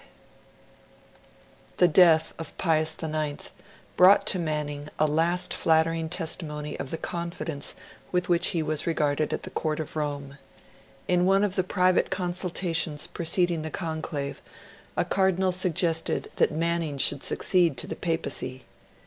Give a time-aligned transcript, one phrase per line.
[0.01, 0.09] IX
[1.77, 3.51] THE death of Pius IX
[3.95, 7.75] brought to Manning a last flattering testimony of the confidence
[8.11, 10.39] with which he was regarded at the Court of Rome.
[11.07, 14.41] In one of the private consultations preceding the Conclave,
[14.97, 18.63] a Cardinal suggested that Manning should succeed to the Papacy.